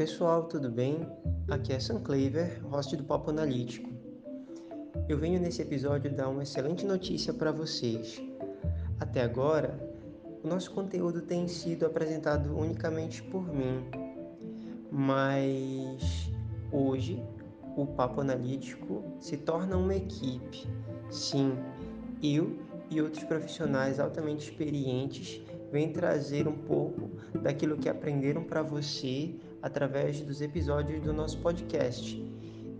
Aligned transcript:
pessoal, 0.00 0.44
tudo 0.44 0.70
bem? 0.70 1.06
Aqui 1.50 1.74
é 1.74 1.78
Sam 1.78 2.00
Claver, 2.00 2.58
host 2.64 2.96
do 2.96 3.04
Papo 3.04 3.28
Analítico. 3.28 3.90
Eu 5.06 5.18
venho 5.18 5.38
nesse 5.38 5.60
episódio 5.60 6.10
dar 6.10 6.30
uma 6.30 6.42
excelente 6.42 6.86
notícia 6.86 7.34
para 7.34 7.52
vocês. 7.52 8.18
Até 8.98 9.20
agora, 9.20 9.78
o 10.42 10.48
nosso 10.48 10.70
conteúdo 10.70 11.20
tem 11.20 11.46
sido 11.46 11.84
apresentado 11.84 12.56
unicamente 12.56 13.22
por 13.24 13.46
mim, 13.54 13.84
mas 14.90 16.32
hoje 16.72 17.22
o 17.76 17.84
Papo 17.84 18.22
Analítico 18.22 19.04
se 19.20 19.36
torna 19.36 19.76
uma 19.76 19.94
equipe. 19.94 20.66
Sim, 21.10 21.58
eu 22.22 22.58
e 22.90 23.02
outros 23.02 23.24
profissionais 23.24 24.00
altamente 24.00 24.48
experientes 24.48 25.42
vêm 25.70 25.92
trazer 25.92 26.48
um 26.48 26.56
pouco 26.56 27.10
daquilo 27.42 27.76
que 27.76 27.90
aprenderam 27.90 28.42
para 28.42 28.62
você 28.62 29.34
através 29.62 30.20
dos 30.20 30.40
episódios 30.40 31.00
do 31.00 31.12
nosso 31.12 31.38
podcast. 31.38 32.22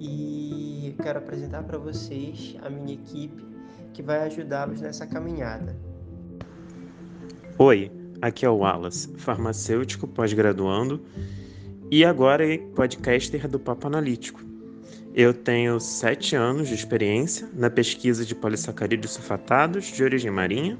E 0.00 0.94
quero 1.02 1.18
apresentar 1.18 1.62
para 1.64 1.78
vocês 1.78 2.56
a 2.62 2.70
minha 2.70 2.94
equipe 2.94 3.44
que 3.92 4.02
vai 4.02 4.20
ajudá-los 4.22 4.80
nessa 4.80 5.06
caminhada. 5.06 5.76
Oi, 7.58 7.90
aqui 8.22 8.46
é 8.46 8.48
o 8.48 8.58
Wallace, 8.58 9.12
farmacêutico 9.18 10.08
pós-graduando 10.08 11.02
e 11.90 12.04
agora 12.04 12.44
podcaster 12.74 13.46
do 13.46 13.58
Papo 13.58 13.88
Analítico. 13.88 14.40
Eu 15.14 15.34
tenho 15.34 15.78
sete 15.80 16.36
anos 16.36 16.68
de 16.68 16.74
experiência 16.74 17.48
na 17.52 17.68
pesquisa 17.68 18.24
de 18.24 18.34
polissacarídeos 18.34 19.12
sulfatados 19.12 19.86
de 19.86 20.02
origem 20.02 20.30
marinha 20.30 20.78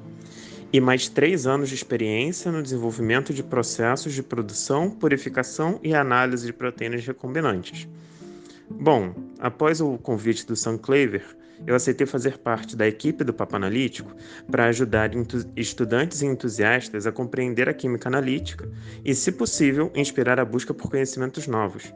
e 0.72 0.80
mais 0.80 1.08
três 1.08 1.46
anos 1.46 1.68
de 1.68 1.74
experiência 1.74 2.52
no 2.52 2.62
desenvolvimento 2.62 3.34
de 3.34 3.42
processos 3.42 4.12
de 4.12 4.22
produção, 4.22 4.90
purificação 4.90 5.80
e 5.82 5.94
análise 5.94 6.46
de 6.46 6.52
proteínas 6.52 7.04
recombinantes. 7.04 7.88
Bom, 8.70 9.14
após 9.40 9.80
o 9.80 9.98
convite 9.98 10.46
do 10.46 10.54
Sam 10.54 10.78
Claver, 10.78 11.24
eu 11.66 11.74
aceitei 11.74 12.06
fazer 12.06 12.38
parte 12.38 12.76
da 12.76 12.86
equipe 12.86 13.24
do 13.24 13.34
Papo 13.34 13.56
Analítico 13.56 14.14
para 14.50 14.66
ajudar 14.66 15.10
estudantes 15.56 16.22
e 16.22 16.26
entusiastas 16.26 17.06
a 17.06 17.12
compreender 17.12 17.68
a 17.68 17.74
química 17.74 18.08
analítica 18.08 18.70
e, 19.04 19.14
se 19.14 19.32
possível, 19.32 19.90
inspirar 19.94 20.40
a 20.40 20.44
busca 20.44 20.72
por 20.72 20.90
conhecimentos 20.90 21.46
novos. 21.46 21.92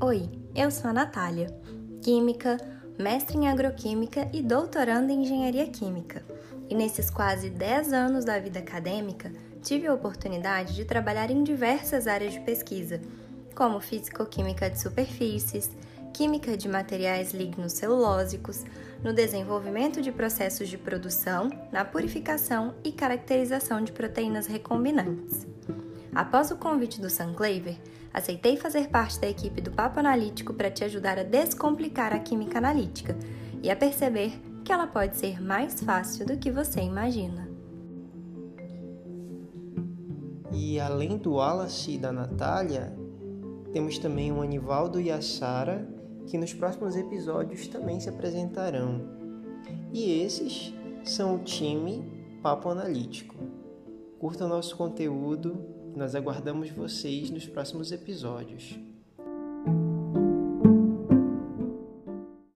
Oi, 0.00 0.22
eu 0.54 0.70
sou 0.70 0.90
a 0.90 0.94
Natália, 0.94 1.48
química, 2.02 2.56
mestre 2.98 3.36
em 3.36 3.48
agroquímica 3.48 4.28
e 4.32 4.42
doutoranda 4.42 5.12
em 5.12 5.22
engenharia 5.22 5.66
química. 5.66 6.22
E 6.68 6.74
nesses 6.74 7.10
quase 7.10 7.50
10 7.50 7.92
anos 7.92 8.24
da 8.24 8.38
vida 8.38 8.58
acadêmica, 8.58 9.32
tive 9.62 9.86
a 9.86 9.94
oportunidade 9.94 10.74
de 10.74 10.84
trabalhar 10.84 11.30
em 11.30 11.42
diversas 11.42 12.06
áreas 12.06 12.32
de 12.32 12.40
pesquisa, 12.40 13.00
como 13.54 13.80
físico-química 13.80 14.70
de 14.70 14.80
superfícies, 14.80 15.70
química 16.12 16.56
de 16.56 16.68
materiais 16.68 17.32
lignocelulósicos, 17.32 18.64
no 19.02 19.12
desenvolvimento 19.12 20.00
de 20.00 20.12
processos 20.12 20.68
de 20.68 20.78
produção, 20.78 21.50
na 21.72 21.84
purificação 21.84 22.74
e 22.84 22.92
caracterização 22.92 23.82
de 23.82 23.92
proteínas 23.92 24.46
recombinantes. 24.46 25.51
Após 26.14 26.50
o 26.50 26.56
convite 26.56 27.00
do 27.00 27.08
Sam 27.08 27.32
Claver, 27.32 27.78
aceitei 28.12 28.58
fazer 28.58 28.88
parte 28.90 29.18
da 29.18 29.26
equipe 29.26 29.62
do 29.62 29.70
Papo 29.70 29.98
Analítico 29.98 30.52
para 30.52 30.70
te 30.70 30.84
ajudar 30.84 31.18
a 31.18 31.22
descomplicar 31.22 32.12
a 32.12 32.18
química 32.18 32.58
analítica 32.58 33.16
e 33.62 33.70
a 33.70 33.76
perceber 33.76 34.32
que 34.62 34.70
ela 34.70 34.86
pode 34.86 35.16
ser 35.16 35.40
mais 35.40 35.80
fácil 35.80 36.26
do 36.26 36.36
que 36.36 36.50
você 36.50 36.82
imagina. 36.82 37.48
E 40.52 40.78
além 40.78 41.16
do 41.16 41.32
Wallace 41.32 41.92
e 41.92 41.98
da 41.98 42.12
Natália, 42.12 42.94
temos 43.72 43.96
também 43.96 44.30
o 44.30 44.42
Anivaldo 44.42 45.00
e 45.00 45.10
a 45.10 45.22
Sara, 45.22 45.88
que 46.26 46.36
nos 46.36 46.52
próximos 46.52 46.94
episódios 46.94 47.66
também 47.68 47.98
se 47.98 48.10
apresentarão. 48.10 49.00
E 49.90 50.20
esses 50.20 50.74
são 51.04 51.36
o 51.36 51.38
time 51.38 52.04
Papo 52.42 52.68
Analítico. 52.68 53.34
Curta 54.18 54.44
o 54.44 54.48
nosso 54.48 54.76
conteúdo, 54.76 55.81
nós 55.98 56.14
aguardamos 56.14 56.70
vocês 56.70 57.30
nos 57.30 57.46
próximos 57.46 57.92
episódios. 57.92 58.78